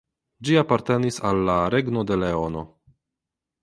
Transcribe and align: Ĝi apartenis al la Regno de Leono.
Ĝi 0.47 0.57
apartenis 0.61 1.21
al 1.31 1.43
la 1.51 1.59
Regno 1.77 2.07
de 2.13 2.21
Leono. 2.25 2.69